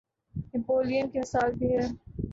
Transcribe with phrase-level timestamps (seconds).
[0.53, 1.85] نپولین کی مثال بھی ہے۔